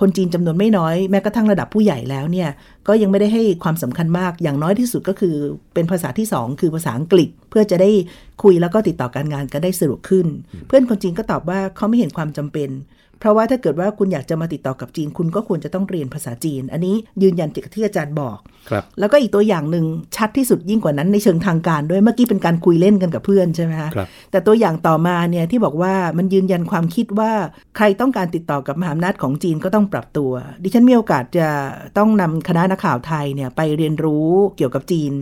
[0.00, 2.48] คนจีนจำนวนไม่น้อย แม้กระทั่งระดับผู้ใหญ่แล้วเนี่ย
[2.88, 5.34] ก็ยังไม่ได้ให้ความสำคัญมาก อย่างน้อยที่สุดก็คือ
[5.74, 7.90] เป็นภาษาที่สองคือภาษาอังกฤษ เพื่อจะได้
[8.42, 10.26] คุยแล้วก็ติดต่อการงานกันได้สะดวกขึ้น
[10.66, 12.68] เพื่อนคนจีนก็ตอบว่าเขาไม่เห็นความจำเป็น
[13.22, 18.38] เพราะว่าถ้าเกิดว่าคุณอยากจะมาติดต่อกับจีน คุณก็ควรจะต้องเรียนภาษาจีน อันนี้ยืนยันจากที่อาจารย์บอก
[18.70, 19.84] ครับแล้วก็อีกตัวอย่างหนึ่ง
[20.16, 27.32] ชัดที่สุดยิ่งกว่านั้นในเชิงทางการด้วยเมื่อกี้เป็นการคุยเล่นกันกับเพื่อนใช่ไหมคะครับแต่ตัวอย่างต่อมาเนี่ยที่บอกว่ามันยืนยันความคิดว่า
[27.76, 30.30] ใครต้องการติดต่อกับมหาอำนาจของจีนก็ต้องปรับตัว
[30.62, 31.48] ดิฉันมีโอกาสจะ
[31.98, 35.12] ต้องนำคณะนักข่าวไทยเนี่ยไปเรียนรู้เกี่ยวกับจีน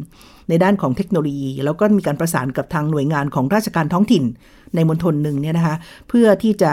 [0.48, 4.24] ในด้านของเทคโนโลยี แล้วก็มีการประสานกับทางหน่วยงานของราชการท้องถิ่น
[4.74, 5.76] ในมณฑลหนึ่งเนี่ยนะคะ
[6.08, 6.72] เพื่อที่จะ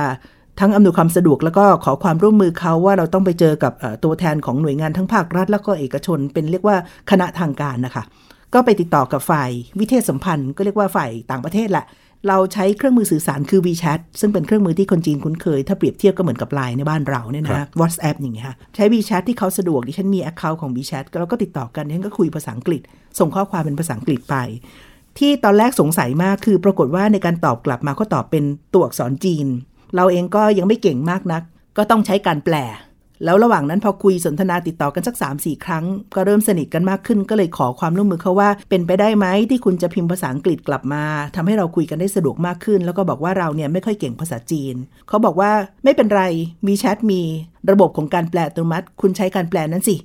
[0.60, 6.78] ทั้งอำนวยความสะดวกแล้วก็ขอความร่วมมือเขาว่าเราต้องไปเจอกับเอ่อตัวแทนของหน่วยงานทั้งภาครัฐ แล้วก็เอกชน เป็นเรียกว่า
[7.12, 8.04] คณะทางการนะคะ
[8.54, 11.86] ก็ไปติดต่อกับฝ่ายวิเทศสัมพันธ์ ก็เรียกว่าฝ่ายต่างประเทศแหละ
[12.28, 22.82] เราใช้เครื่องมือสื่อสารคือ WeChat ซึ่งเป็นเครื่องมือที่คนจีนคุ้นเคย ถ้าเปรียบเทียบก็เหมือนกับ Line ในบ้านเราเนี่ยครันะบ WhatsApp อย่างเงี้ยค่ะใช้ WeChat ที่เขาสะดวกดิฉันมี Account ของ WeChat ก็เราก็ติดต่อกันดิฉันก็คุยภาษาอังกฤษ
[23.20, 24.36] ส่งข้อความเป็นภาษาอังกฤษไป
[25.18, 28.44] ที่ตอนแรกสงสัยมากคือปรากฏว่าในการตอบกลับมาก็ตอบเป็น
[28.74, 29.48] ตัวอักษรจีน
[29.96, 31.44] เราเองก็ยังไม่เก่งมากนัก
[31.78, 32.56] ก็ต้องใช้การแปล
[33.26, 41.04] แล้วระหว่างนั้นพอคุยสนทนาติดต่อกันสัก3 4ครั้ง ก็เริ่มสนิทกันมากขึ้น ก็เลยขอความร่วมมือเขาว่า เป็นไปได้ไหมที่คุณจะพิมพ์ภาษาอังกฤษกลับมา
[41.36, 44.76] ทำให้เราคุยกันได้สะดวกมากขึ้น แล้วก็บอกว่าเราเนี่ยไม่ค่อยเก่งภาษาจีน
[45.08, 45.52] เขาบอกว่า
[45.84, 46.24] ไม่เป็นไร
[46.68, 47.22] มีแชทมี
[47.72, 49.96] ระบบของการแปลอัตโนมัติ คุณใช้การแปลนั้นสิ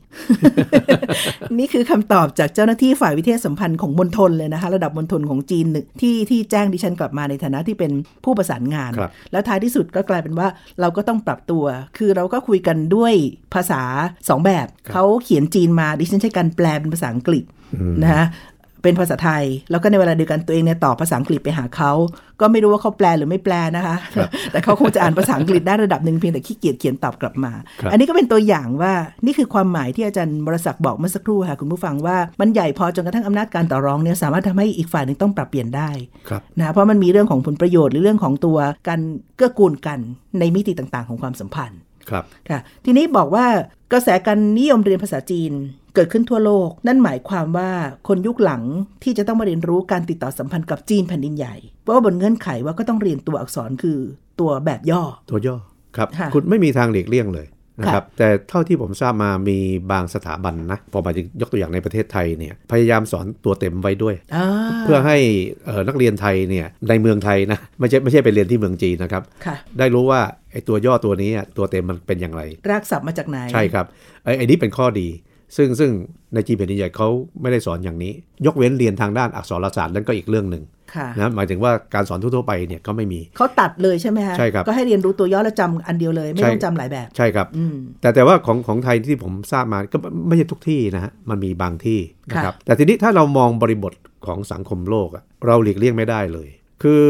[1.58, 7.92] นี่คือคำตอบจากเจ้าหน้าที่ฝ่ายวิเทศสัมพันธ์ของมณฑลเลยนะคะ ระดับมณฑลของจีนหนึ่งที่ที่แจ้งดิฉันกลับมาในฐานะที่เป็น
[8.24, 10.48] ผู้ประสานงานครับแล้วท้ายที่สุดก็กลายเป็นว่า
[10.80, 11.64] เราก็ต้องปรับตัว
[11.98, 13.12] คือเราก็คุยกันด้วย
[13.54, 13.82] ภาษา
[14.28, 17.44] สองแบบเขาเขียนจีนมาดิฉันใช้การแปลเป็นภาษาอังกฤษ
[18.02, 18.24] นะคะ
[18.82, 21.92] เป็นภาษาไทย แล้วก็ในเวลาเดียวกันตัวเองเนี่ยตอบภาษาอังกฤษไปหาเขา
[22.40, 23.96] ก็ไม่รู้ว่าเขาแปลหรือไม่แปลนะคะ
[24.52, 28.92] แต่เขาคงจะอ่านภาษาอังกฤษได้ระดับหนึ่งเพียงแต่ขี้เกียจเขียนตอบกลับมาครับอันนี้ก็เป็นตัวอย่างว่า
[29.26, 35.90] นี่คือความหมายที่อาจารย์บรศักดิ์บอกเมื่อสักครู่ค่ะคุณผู้ฟังว่ามันใหญ่พอจนกระทั่งอำนาจการต่อรองเนี่ยสามารถทำให้อีกฝ่ายหนึ่งต้องปรับเปลี่ยนได้
[36.28, 39.00] ครับนะเพราะมันมีเรื่องของผลประโยชน์หรือเรื่องของตัวการ
[39.36, 39.98] เกื้อกูลกัน
[40.38, 43.46] ในมิติต่างๆ ของความสัมพันธ์ครับค่ะทีนี้บอกว่า
[43.92, 45.52] กระแสการนิยมเรียนภาษาจีน
[45.94, 47.70] เกิดขึ้นทั่วโลก นั่นหมายความว่า
[48.08, 48.62] คนยุคหลัง
[49.02, 53.98] ที่จะต้องมาเรียนรู้การติดต่อสัมพันธ์กับจีนแผ่นดินใหญ่ เพราะว่าบนเงื่อนไขว่าก็ต้องเรียนตัวอักษรคือ
[54.40, 55.56] ตัวแบบย่อ ตัวย่อ
[55.96, 57.48] ครับค่ะคุณไม่มีทางหลีกเลี่ยงเลย
[57.80, 59.58] นะคครัรับบแต่เท่าที่ผมทราบมามี
[59.92, 64.46] บางสถาบันนะพอหมายถึงยกตัวอย่างในประเทศไทยเนี่ยพยายามสอนตัวเต็มไว้ด้วยอ่า
[64.84, 65.16] เพื่อให้
[65.66, 70.20] เอ่อนักเรียนไทยเนี่ยในเมืองไทยนะไม่ใช่ไม่ใช่ไปเรียนที่เมืองจีนนะครับค่ะได้รู้ว่า
[70.52, 73.86] ไอ้ตัวย่อตัวนี้อะตัวเต็มมันเป็นอย่างไร รากศัพท์มาจากไหน ใช่ครับ
[74.24, 75.08] ไอ้ไอ้นี้เป็นข้อดี
[75.56, 75.90] ซึ่งซึ่ง
[76.34, 77.08] ในจีนแผ่นดินใหญ่เขา
[77.40, 78.12] ไม่ได้สอนอย่างนี้
[78.46, 80.62] ยกเว้นเรียนทางด้านอักษรศาสตร์นั่นก็อีกเรื่องหนึ่ง
[80.94, 89.96] ค่ะนะหมายถึงว่าการสอนทั่วๆไปเนี่ยก็ไม่มีเขาตัดเลยใช่ไหมคะใช่ครับก็ให้เรียนรู้ตัวย่อแล้วจำอันเดียวเลย ไม่ใช่ต้องจำหลายแบบใช่ครับอืมแต่แต่ว่าของของไทยที่ผมทราบมาก็
[90.28, 93.92] ไม่ใช่ทุกที่นะฮะมันมีบางที่นะครับค่ะแต่ทีนี้ถ้าเรามองบริบท
[94.26, 96.48] ของสังคมโลกอะเราหลีกเลี่ยงไม่ได้เลย
[96.82, 97.04] คือ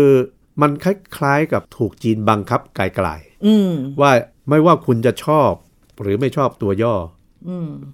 [0.62, 3.08] มันคล้ายๆกับถูกจีนบังคับไกล
[3.46, 4.10] อืมๆว่า
[4.48, 5.52] ไม่ว่าคุณจะชอบ
[6.02, 7.21] หรือไม่ชอบตัวย่ออืม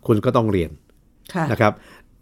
[0.07, 0.71] คุณก็ต้องเรียน
[1.35, 1.73] ค่ะนะครับ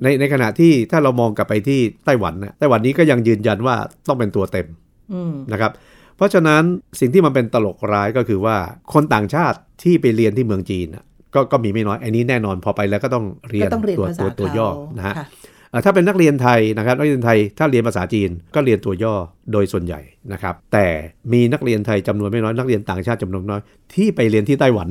[0.02, 3.76] ในในขณะที่ถ้าเรามองกลับไปที่ไต้หวันนะไต้หวันนี้ก็ยังยืนยันว่า
[4.08, 4.66] ต้องเป็นตัวเต็ม
[5.12, 5.72] อืมนะครับ
[6.16, 6.62] เพราะฉะนั้น
[7.00, 8.56] สิ่งที่มันเป็นตลกร้ายก็คือว่า
[8.92, 15.26] คนต่างชาติที่ไปเรียนที่เมืองจีนน่ะก็ก็มีไม่น้อย อันนี้แน่นอนพอไปแล้วก็ต้องเรียนก็ต้องเรียนตัวภาษาตัวตัวย่อเขานะฮะค่ะ
[15.70, 19.14] เอ่อถ้าเป็นนักเรียนไทยนะครับนักเรียนไทยถ้าเรียนภาษาจีนก็เรียนตัวย่อ
[19.52, 20.00] โดยส่วนใหญ่
[20.32, 20.86] นะครับ แต่
[21.32, 23.62] มีนักเรียนไทยจำนวนไม่น้อยนักเรียนต่างชาติจำนวนน้อย
[23.94, 24.88] ที่ไปเรียนที่ไต้หวัน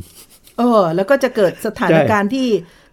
[0.58, 2.48] เออ แล้วก็จะเกิดสถานการณ์ที่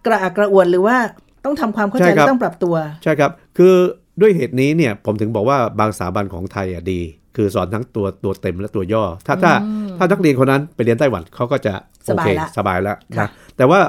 [0.05, 0.97] กระอักกระอ่วนหรือว่า
[1.45, 3.73] ต้องทำความเข้าใจใช่ครับและต้องปรับตัว ใช่ครับ คือ
[4.21, 7.01] ด้วยเหตุนี้เนี่ยผมถึงบอกว่าบางสถาบันของไทยอะดี
[7.35, 9.53] คือสอนทั้งตัวตัวเต็มและตัวย่อ ถ้าถ้า
[9.97, 11.73] ถ้านักเรียนคนนั้นไปเรียนไต้หวันเขาก็จะ
[12.07, 13.79] สโอบายเคละสบายแล้วค่ะนะแต่ว่า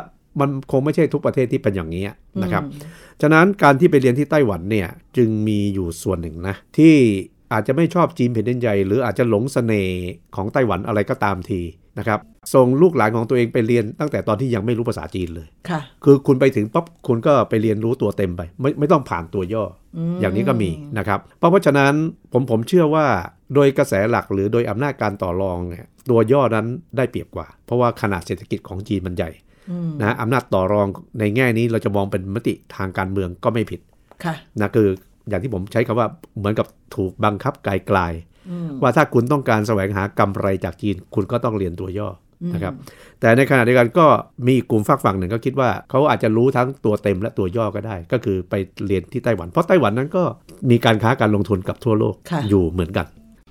[0.40, 2.04] มันคงไม่ใช่ทุกประเทศที่เป็นอย่างนี้
[2.42, 2.62] นะครับ
[3.22, 6.94] ฉะนั้นการที่ไปเรียนที่ไต้หวันเนี่ยจึงมีอยู่ส่วนหนึ่งนะที่
[7.52, 10.00] อาจจะไม่ชอบจีนแผ่นดินใหญ่หรืออาจจะหลงเสน่ห์
[10.36, 11.60] ของไต้หวันอะไรก็ตามที
[11.98, 12.20] นะครับ
[12.54, 19.64] ส่งลูกหลานของตัวเองไปเรียนตั้งแต่ตอนที่ยังไม่รู้ภาษาจีนเลยค่ะ คือคุณไปถึงปั๊บคุณก็ไปเรียนรู้ตัวเต็มไป ไม่ไม่ต้องผ่านตัวย่อ
[19.96, 21.92] อมอย่างนี้ก็มีนะครับเพราะเพราะฉะนั้น
[22.32, 23.06] ผมผมเชื่อว่า
[23.54, 29.30] โดยกระแสหลักหรือโดยอำนาจการต่อรองเนี่ยตัวย่อนั้นได้เปรียบกว่า เพราะว่าขนาดเศรษฐกิจของจีนมันใหญ่
[29.70, 30.86] อืมนะอำนาจต่อรอง
[31.18, 33.80] ในแง่นี้เราจะมองเป็นมติทางการเมืองก็ไม่ผิด
[34.24, 34.88] ค่ะนะคือ
[35.28, 38.33] อย่างที่ผมใช้คำว่าเหมือนกับถูกบังคับไกลอืมๆ
[38.82, 42.08] ว่าถ้าคุณต้องการแสวงหากำไรจากจีน คุณก็ต้องเรียนตัวย่อ
[42.42, 42.74] อนะครับ
[43.20, 44.06] แต่ในขณะเดียวกันก็
[44.46, 48.54] มีอีกกลุ่มฝักฝั่งหนึ่งก็คิดว่าเขาอาจจะรู้ทั้งตัวเต็มและตัวย่อก็ได้ ก็คือไป
[48.86, 50.22] เรียนที่ไต้หวัน เพราะไต้หวันนั้นก็
[50.70, 53.06] มีการค้าการลงทุนกับทั่วโลกค่ะอยู่เหมือนกัน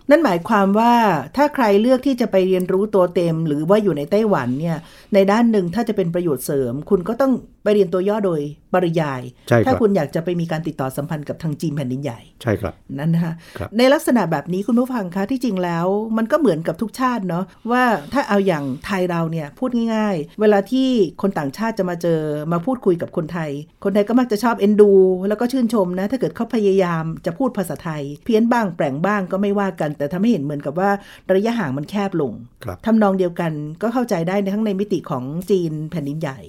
[0.10, 0.94] นั่นหมายความว่า
[1.38, 4.78] ถ้าใครเลือกที่จะไปเรียนรู้ตัวเต็ม หรือว่าอยู่ในไต้หวันเนี่ย
[5.14, 8.42] ในด้านหนึ่งถ้าจะเป็นประโยชน์เสริม คุณก็ต้องไปเรียนตัวย่อโดย
[8.74, 15.86] ปริยายใช่ครับถ้าคุณอยากจะไปมีการติดต่อสัมพันธ์กับทางจีนแผ่นดินใหญ่ ใช่ครับนั่นนะคะครับในลักษณะแบบนี้คุณผู้ฟังคะที่จริงแล้ว
[16.18, 20.90] มันก็เหมือนกับทุกชาติเนาะว่าถ้าเอาอย่างไทยเราเนี่ยพูดง่าย ๆ เวลาที่
[21.22, 22.20] คนต่างชาติจะมาเจอ
[22.52, 23.52] มาพูดคุยกับคนไทย
[23.84, 24.92] คนไทยก็มักจะชอบเอ็นดู
[25.30, 30.90] แล้วก็ชื่นชมนะถ้าเกิดเขาพยายามจะพูดภาษาไทย เพี้ยนบ้างแปลงบ้างก็ไม่ว่ากันแต่ทำให้เห็นเหมือนกับว่า
[31.34, 33.52] ระยะห่างมันแคบลงครับทำนองเดียวกัน
[33.82, 36.40] ก็เข้าใจได้ในทั้งในมิติของจีนแผ่นดินใหญ่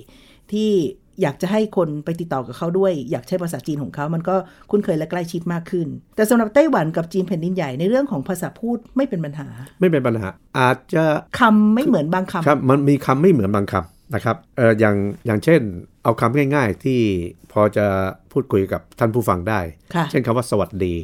[0.52, 0.70] ที่
[1.22, 4.34] อยากจะให้คนไปติดต่อกับเขาด้วย อยากใช้ภาษาจีนของเขา มันก็
[4.70, 9.48] คุ้นเคยและใกล้ชิดมากขึ้น แต่สำหรับไต้หวันกับจีนแผ่นดินใหญ่ในเรื่องของภาษาพูดไม่เป็นปัญหา
[9.80, 10.28] ไม่เป็นปัญหา
[10.58, 11.04] อาจจะ
[11.40, 15.60] คำไม่เหมือนบางคำครับมันมีคำไม่เหมือนบางคำนะครับเอออย่างอย่างเช่น
[16.02, 17.00] เอาคำง่าย ๆ ที่
[17.52, 17.86] พอจะ
[18.32, 19.60] พูดคุยกับท่านผู้ฟังได้
[19.94, 20.94] ค่ะเช่นคำว่าสวัสดี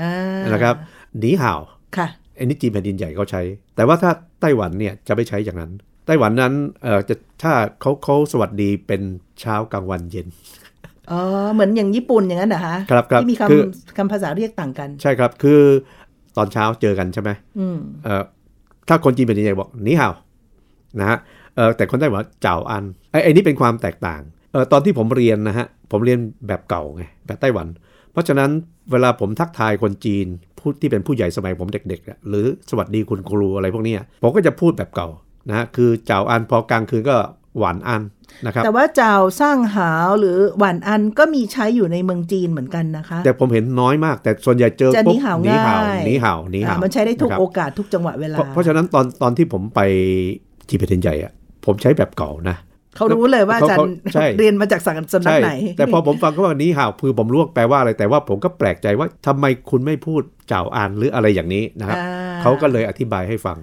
[0.00, 0.14] อ่า
[0.52, 0.74] นะครับ
[1.18, 1.60] หนีห่าว
[1.96, 3.42] ค่ะอันนี้จีนแผ่นดินใหญ่เขาใช้
[3.76, 5.72] แต่ว่าถ้าไต้หวันเนี่ยจะไม่ใช้อย่างนั้น
[6.06, 6.52] ไต้หวันนั้น
[6.82, 9.02] เอ่อจะถ้าเขาเขาสวัสดีเป็น
[9.40, 10.26] เช้ากลางวันเย็น
[11.10, 11.20] อ๋อ
[11.52, 13.60] เหมือนอย่างญี่ปุ่นอย่างนั้นเหรอคะครับครับที่มีคือ
[13.96, 15.60] คำคำภาษาเรียกต่างกัน ใช่ครับคือ
[16.36, 18.22] ตอนเช้าเจอกันใช่ไหมอืมเอ่อ
[18.88, 20.12] ถ้าคนจีนแผ่นดินใหญ่บอกหนีห่าว
[21.00, 21.18] นะฮะ
[21.56, 27.66] เอ่อแต่คนไต้หวันเจ้าอันไอ้ไอ้นี่เป็นความแตกต่างเอ่อตอนที่ผมเรียนนะฮะผมเรียนแบบเก่าไงแบบไต้หวัน
[28.12, 28.50] เพราะฉะนั้น
[28.90, 30.26] เวลาผมทักทายคนจีน
[30.58, 35.08] พูดที่เป็นผู้ใหญ่สมัยผมเด็กๆอะหรือสวัสดีคุณครูอะไรพวกเนี้ยผมก็จะพูดแบบเก่า
[35.48, 37.16] นะฮะคือเจ้าอันพอกลางคืนก็
[37.58, 38.02] หวานอัน
[38.46, 49.80] นะครับแต่ว่าเจ้าสร้างหาวหรือหวานอันก็มีใช้อยู่ในเมืองจีนเหมือนกันนะคะ แต่ผมเห็นน้อยมาก แต่ส่วนใหญ่เจอจะหปุ๊นีบห่าวหนีห่าวง่ายหนีห่าวหนีห่าวอ่ามันใช้ได้ทุกนะครับโอกาสทุกจังหวะเวลาเพราะเพราะฉะนั้นตอนตอนที่ผมไป
[50.68, 51.32] จีนแผ่นดินใหญ่อะ
[51.66, 52.56] ผมใช้แบบเก่านะ
[52.96, 63.58] เขารู้เลยว่าอาจารย์เขาใช่เรียนมาจากสังสำนักใช่ไหน แต่พอผมฟังเขาว่านี้ห่าวคือผมรู้ว่าแปลว่าอะไรแต่ว่าผมก็แปลกใจว่าทำไมคุณไม่พูดเจ้าอ่านหรืออะไรอย่างนี้นะครับอ่าเขาก็เลยอธิบายให้ฟัง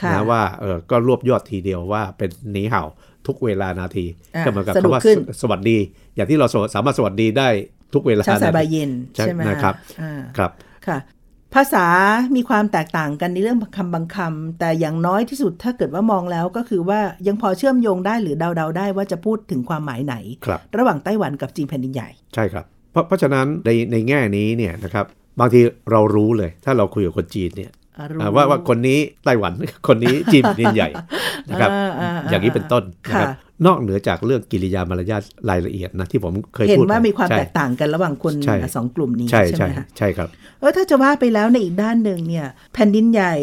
[0.00, 2.82] ค่ะนะว่าเออก็รวบยอดทีเดียวว่าเป็นหนีเห่า
[3.26, 5.78] ทุกเวลานาทีอ่าก็เหมือนกับสะดวกคำว่าขึ้นสวัสดี
[6.16, 7.48] อย่างที่เราสามารถสวัสดีได้
[7.94, 10.50] ทุกเวลาเช้าสายนาบ่ายทีเย็นใช่ใช่ไหมนะครับอ่าครับ
[10.86, 10.98] ค่ะ
[11.54, 11.86] ภาษา
[12.36, 25.06] มีความแตกต่างกันในเรื่องคำบางคำแต่อย่างน้อยที่สุดถ้าเกิดว่ามองแล้วก็คือว่ายังพอเชื่อมโยงได้หรือเดาๆได้ว่าจะพูดถึงความหมายไหนครับระหว่างไต้หวันกับจีนแผ่นดินใหญ่ ใช่ครับ เพราะเพราะฉะนั้นในในแง่นี้เนี่ยนะครับ
[25.40, 27.77] บางทีเรารู้เลย ถ้าเราคุยกับคนจีนเนี่ยอ่ารู้อ่า
[28.34, 29.52] ว่าว่าคนนี้ไต้หวัน
[29.88, 30.88] คนนี้จีนแผ่นดินใหญ่
[31.50, 40.28] นะครับอ่าอ่าอ่าอย่างนี้เป็นต้นนะครับค่ะนอกเหนือจากเรื่องกิริยามารยาทรายละเอียดนะที่ผมเคยเห็นพูดว่ามีความใช่แตกต่างกันระหว่างคนใช่สองกลุ่มนี้ใช่ใช่ใช่ไหมคะใช่ครับ
[40.60, 43.34] เออถ้าจะว่าไปแล้วในอีกด้านหนึ่งเนี่ยแผ่นดินใหญ่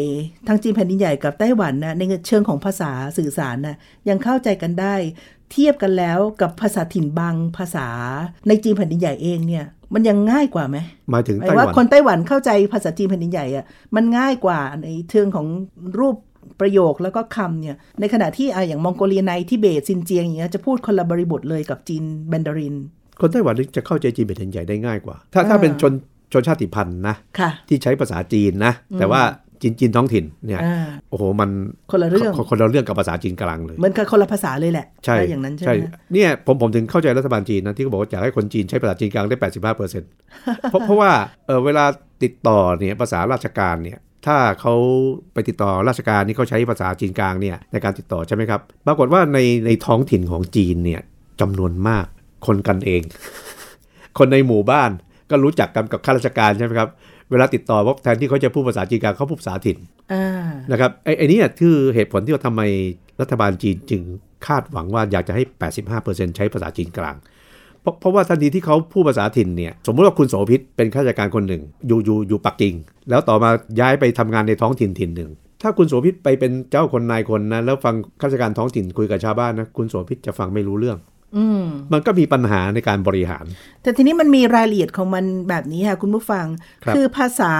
[0.46, 3.76] ทางจีนแผ่นดินใหญ่กับไต้หวันนะในเชิงของภาษาสื่อสารนะ
[4.08, 4.94] ยังเข้าใจกันได้
[5.52, 7.88] เทียบกันแล้วกับภาษาถิ่นบางภาษา
[8.48, 10.78] ในจีนแผ่นดินใหญ่เองเนี่ยมันยังง่ายกว่าไหม
[11.10, 13.64] หมายถึงหมายไต้หว่าวันคนไต้หวันเข้าใจภาษาจีนแผ่นดินใหญ่อะ
[13.96, 15.46] มันง่ายกว่าในเชิงของ
[15.98, 16.16] รูป
[16.60, 22.74] ประโยคแล้วก็คำเนี่ยในขณะที่อะอย่างมองโกเลียในทิเบตซินเจียงอย่างเงี้ยจะพูดคนละบริบทเลยกับจีนแมนดาริน
[23.20, 25.92] คนไต้หวันนี่จะเข้าใจจีนแผ่นดินใหญ่ได้ง่ายกว่า ถ้าถ้าอ่าเป็นชน
[26.32, 29.22] ชนชาติพันธุ์นะค่ะที่ใช้ภาษาจีนนะ แต่ว่า
[29.62, 31.50] จีนจีนท้องถิ่นเนี่ยอ่าโอ้โหมัน
[31.90, 40.10] คนละเรื่องคนละเรื่องกับภาษาจีนกลางเลยเหมือนกับคนละภาษาเลยแหละใช่ถ้าอย่างนั้นใช่ไหมเนี่ยผมผมถึงเข้าใจรัฐบาลจีนนะที่เขาบอกว่าอยากให้คนจีนใช้ภาษาจีนกลางได้ 85เปอร์เซ็นต์
[40.70, 41.10] เพราะเพราะว่า
[41.46, 41.84] เออเวลา
[42.22, 44.74] ติดต่อเนี่ยภาษาราชการเนี่ยถ้าเขา
[45.32, 51.00] ไปติดต่อราชการนี่เขาใช้ภาษาจีนกลางเนี่ยในการติดต่อใช่ไหมครับปรากฏว่าในในท้องถิ่นของจีนเนี่ย
[51.40, 52.06] จำนวนมาก
[52.46, 53.02] คนกันเอง
[54.18, 54.90] คนในหมู่บ้าน
[55.30, 56.88] ก็รู้จักกันกับข้าราชการใช่ไหมครับ
[57.30, 59.78] เวลาติดต่อว่าแทนที่เขาจะพูดภาษาจีนกลางเขาพูดภาษาถิ่น
[60.12, 60.24] อ่า
[60.70, 62.62] นะครับไอ้ไอ้นี่คือเหตุผลที่ว่าทำไม
[63.20, 64.02] รัฐบาลจีนจึง
[64.46, 65.42] คาดหวังว่าอยากจะให้
[65.90, 67.16] 85%ใช้ภาษาจีนกลาง
[67.80, 72.74] เพราะเพราะว่าทันทีที่เขาพูดภาษาถิ่นเนี่ยสมมติว่าคุณโสภิตเป็นข้าราชการคนหนึ่ง อยู่อยู่อยู่ปักกิ่ง
[73.10, 75.30] แล้วต่อมาย้ายไปทำงานในท้องถิ่นถิ่นหนึ่ง
[75.62, 81.15] ถ้าคุณโสภิตไปเป็นเจ้าคนนายคนนะแล้วฟังข้าราชการท้องถิ่นคุยกับชาวบ้านนะคุณโสภิตจะฟังไม่รู้เรื่องอื
[81.58, 83.44] มมันก็มีปัญหาในการบริหาร
[83.82, 86.46] แต่ทีนี้มันมีรายละเอียดของมันแบบนี้ค่ะคุณผู้ฟัง
[86.84, 87.54] ครับอภาษา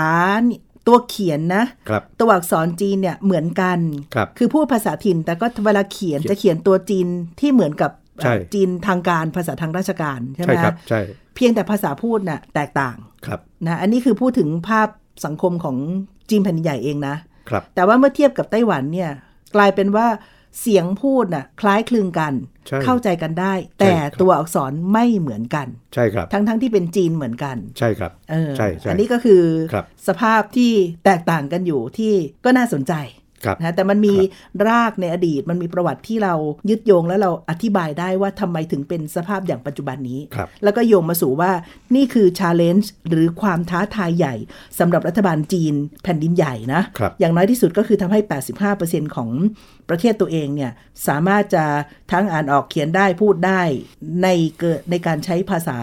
[0.45, 3.79] เนี่ยตัวเขียนนะครับตัวอักษรจีนเนี่ยเหมือนกัน
[4.15, 7.07] ครับอพูดภาษาถิ่น แต่ก็เวลาเขียนเขียนจะเขียนตัวจีน
[7.41, 7.91] ที่เหมือนกับ
[8.23, 11.01] ใช่เอ่อจีนทางการภาษาทางราชการใช่ไหมใช่ครับคะใช่
[11.37, 14.89] เพียงแต่ภาษาพูดน่ะแตกต่างครับนะอันนี้คือพูดถึงภาพ
[15.25, 15.77] สังคมของ
[16.31, 17.17] จีนแผ่นดินใหญ่เองนะ
[17.51, 19.11] ครับแต่ว่าเมื่อเทียบกับไต้หวันเนี่ย
[19.55, 20.07] กลายเป็นว่า
[20.61, 22.35] เสียงพูดน่ะคล้ายคลึงกัน
[22.69, 29.43] ใช่เข้าใจกันได้ แต่ครับตัวอักษรไม่เหมือนกัน ใช่ครับ ทั้งทั้งที่เป็นจีนเหมือนกัน ใช่ครับ เออใช่ใช่อันนี้ก็คือ
[29.73, 30.73] ครับสภาพที่
[31.05, 32.15] แตกต่างกันอยู่ที่
[32.45, 33.26] ก็น่าสนใจครับ
[33.63, 34.15] นะแต่มันมี
[34.69, 36.35] รากในอดีต มันมีประวัติที่เรา
[36.71, 41.53] ยึดโยงแล้วเราอธิบายได้ว่าทำไมถึงเป็นสภาพอย่างปัจจุบันนี้ครับแล้วก็โยงมาสู่ว่า
[41.95, 44.35] นี่คือชาเลนจ์หรือความท้าทายใหญ่
[44.79, 48.21] สำหรับรัฐบาลจีนแผ่นดินใหญ่นะครับอย่างน้อยที่สุดก็คือทำให้
[48.69, 49.31] 85%ของ
[49.89, 50.73] ประเทศตัวเองเนี่ย
[51.07, 51.65] สามารถจะ
[52.13, 53.63] ทั้งอ่านออกเขียนได้พูดได้
[54.23, 55.79] ในเกิดในการใช้ภาษา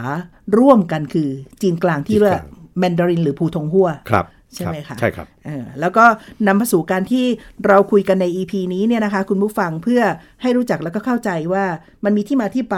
[0.59, 1.29] ร่วมกันคือ
[1.61, 5.32] จีนกลางที่เรียกจีนกลางแมนดารินหรือภูทงหัวครับใช่ไหมรับคะใช่ครับเออ
[5.79, 6.05] แล้วก็
[6.47, 7.25] นำมาสู่การที่
[7.67, 10.01] เราคุยกันใน EP นี้เนี่ยนะคะ คุณผู้ฟังเพื่อ
[10.41, 11.63] ให้รู้จักแล้วก็เข้าใจว่า
[12.05, 12.77] มันมีที่มาที่ไป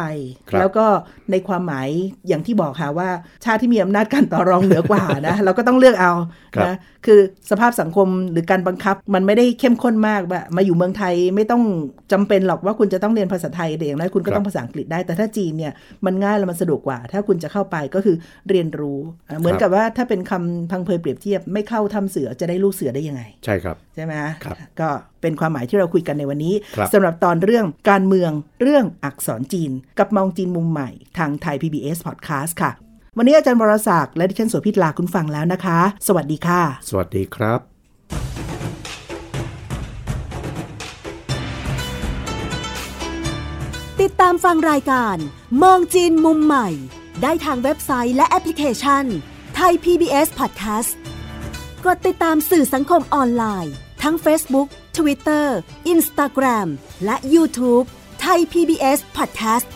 [0.49, 0.85] ครับแล้วก็
[1.31, 1.89] ในความหมาย
[2.27, 3.09] อย่างที่บอกค่ะว่า
[3.43, 6.11] ชาติที่มีอำนาจการต่อรองเหนือกว่านะเราก็ต้องเลือกเอา
[6.55, 6.75] ครับนะ
[7.05, 7.19] คือ
[7.51, 11.63] สภาพสังคมหรือการบังคับ มันไม่ได้เข้มข้นมากแบบมาอยู่เมืองไทยไม่ต้อง
[12.11, 15.73] จำเป็นหรอกว่าคุณจะต้องเรียนภาษาไทยแต่อย่างน้อยคุณก็ต้องภาษาอังกฤษได้ แต่ถ้าจีนเนี่ย
[16.05, 18.15] มันง่ายและมันสะดวกกว่า ถ้าคุณจะเข้าไปก็คือ
[18.49, 18.99] เรียนรู้
[19.29, 24.89] อะเหมือนกับว่าถ้าเป็นคำพังเพยเปรียบเทียบไม่เข้าทำเสือจะได้ลูกเสือได้ยังไง ใช่ครับใช่ไหมฮะครับก็
[25.21, 32.71] เป็นความหมายที่เราคุยกันในวันนี้ครับสำหรับตอนเรื่องการเมืองเรื่องอักษรจีน กับมองจีนมุมใหม่ ทางไทย PBS Podcast ค่ะ
[33.17, 37.59] วันนี้อาจารย์บรศักดิ์และดิฉันโสภิตลาคุณฟังแล้วนะคะ สวัสดีค่ะ สวัสดีครับ
[44.01, 45.17] ติดตามฟังรายการ
[45.63, 46.67] มองจีนมุมใหม่
[47.21, 49.05] ได้ทางเว็บไซต์และแอปพลิเคชัน
[49.55, 50.91] ไทย PBS Podcast
[51.85, 54.67] กดติดตามสื่อสังคมออนไลน์ ทั้ง Facebook
[54.97, 55.45] Twitter
[55.93, 56.67] Instagram
[57.05, 57.85] และ YouTube
[58.21, 59.67] ไทย PBS Podcast